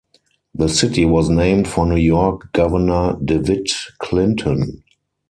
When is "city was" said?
0.67-1.29